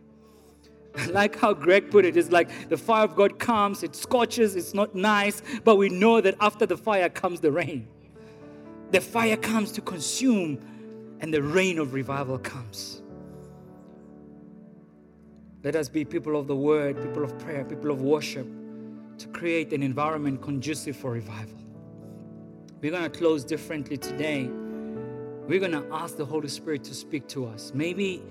[1.11, 4.75] like how Greg put it, it's like the fire of God comes, it scorches, it's
[4.75, 7.87] not nice, but we know that after the fire comes the rain.
[8.91, 10.59] The fire comes to consume
[11.21, 13.03] and the rain of revival comes.
[15.65, 18.47] Let us be people of the word, people of prayer, people of worship
[19.19, 21.59] to create an environment conducive for revival.
[22.81, 24.45] We're going to close differently today.
[24.45, 27.73] We're going to ask the Holy Spirit to speak to us.
[27.75, 28.23] Maybe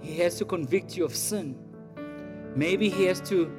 [0.00, 1.58] He has to convict you of sin.
[2.54, 3.50] Maybe He has to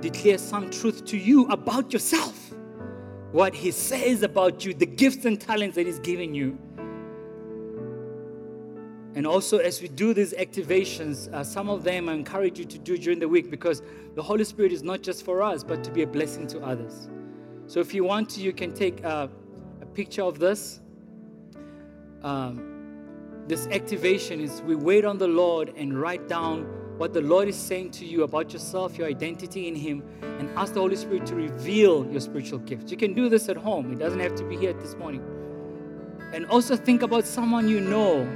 [0.00, 2.54] declare some truth to you about yourself.
[3.32, 6.58] What He says about you, the gifts and talents that He's given you.
[9.14, 12.78] And also, as we do these activations, uh, some of them I encourage you to
[12.78, 13.82] do during the week because
[14.14, 17.08] the Holy Spirit is not just for us, but to be a blessing to others.
[17.66, 19.28] So, if you want to, you can take a,
[19.80, 20.80] a picture of this.
[22.22, 22.78] Um,
[23.48, 27.56] this activation is we wait on the Lord and write down what the Lord is
[27.56, 31.36] saying to you about yourself, your identity in Him, and ask the Holy Spirit to
[31.36, 32.90] reveal your spiritual gifts.
[32.90, 35.22] You can do this at home, it doesn't have to be here this morning.
[36.32, 38.28] And also think about someone you know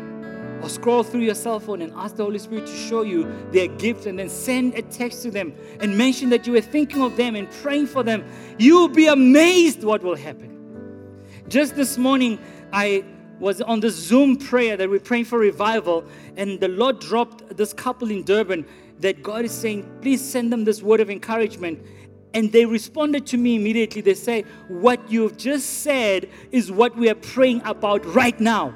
[0.62, 3.66] or scroll through your cell phone and ask the Holy Spirit to show you their
[3.66, 7.16] gift and then send a text to them and mention that you were thinking of
[7.16, 8.24] them and praying for them,
[8.58, 10.50] you will be amazed what will happen.
[11.48, 12.38] Just this morning,
[12.72, 13.04] I
[13.42, 16.04] was on the Zoom prayer that we're praying for revival,
[16.36, 18.64] and the Lord dropped this couple in Durban
[19.00, 21.84] that God is saying, please send them this word of encouragement.
[22.34, 24.00] And they responded to me immediately.
[24.00, 28.72] They say, What you've just said is what we are praying about right now.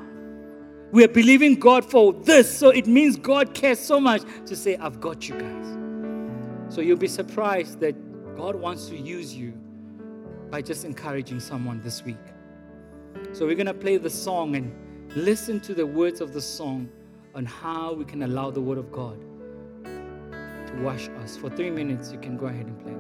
[0.91, 2.55] We are believing God for this.
[2.55, 6.75] So it means God cares so much to say, I've got you guys.
[6.75, 7.95] So you'll be surprised that
[8.37, 9.55] God wants to use you
[10.51, 12.17] by just encouraging someone this week.
[13.37, 14.73] So we're going to play the song and
[15.15, 16.89] listen to the words of the song
[17.35, 19.21] on how we can allow the Word of God
[19.85, 21.37] to wash us.
[21.37, 22.96] For three minutes, you can go ahead and play.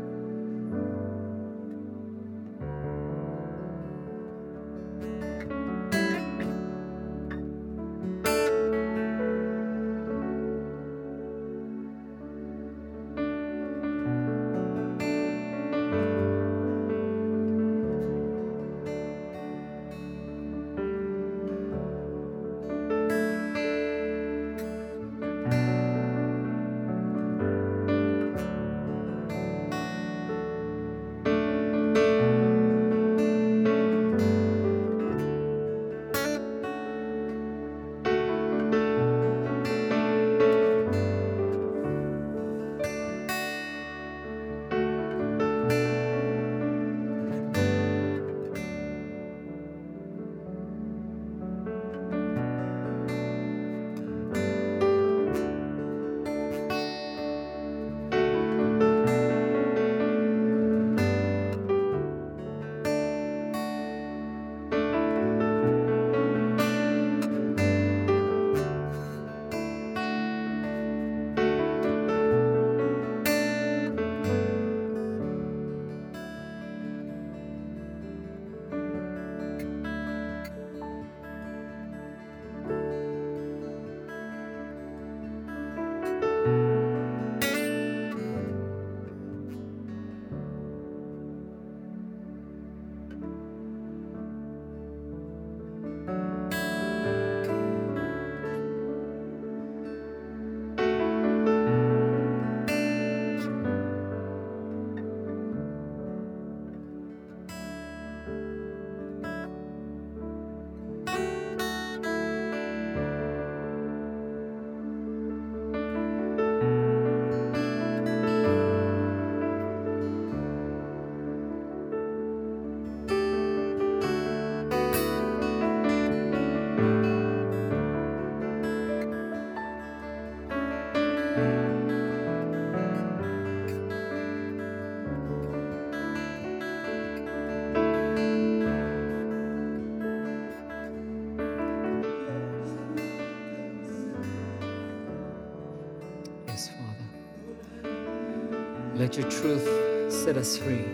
[148.97, 150.87] Let your truth set us free.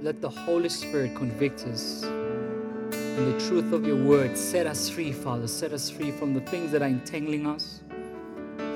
[0.00, 2.04] Let the Holy Spirit convict us.
[2.04, 5.48] And the truth of your word set us free, Father.
[5.48, 7.80] Set us free from the things that are entangling us,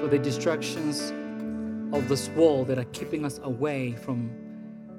[0.01, 1.13] for the distractions
[1.95, 4.29] of this world that are keeping us away from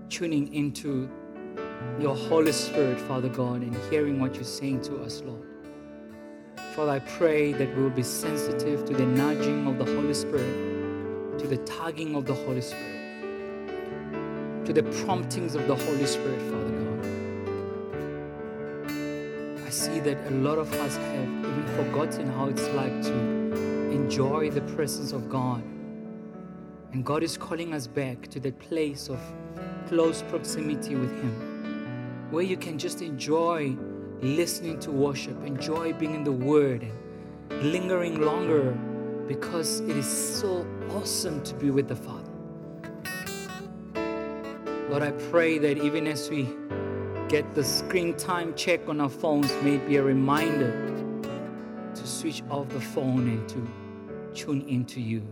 [0.07, 1.09] tuning into
[1.99, 5.45] your Holy Spirit, Father God, and hearing what you're saying to us, Lord.
[6.73, 10.72] Father, I pray that we will be sensitive to the nudging of the Holy Spirit,
[11.43, 13.01] to the tugging of the Holy Spirit,
[14.63, 17.05] to the promptings of the Holy Spirit, Father God.
[19.67, 23.13] I see that a lot of us have even forgotten how it's like to
[23.91, 25.61] enjoy the presence of God.
[26.93, 29.19] And God is calling us back to that place of
[29.89, 33.75] close proximity with Him, where you can just enjoy
[34.21, 36.89] listening to worship, enjoy being in the Word,
[37.49, 38.77] and lingering longer
[39.27, 42.31] because it is so awesome to be with the Father.
[44.89, 46.47] Lord, I pray that even as we
[47.27, 50.71] get the screen time check on our phones, may it be a reminder
[51.95, 53.67] to switch off the phone and to
[54.33, 55.23] tune into you.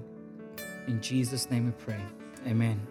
[0.87, 2.01] In Jesus' name we pray.
[2.47, 2.90] Amen.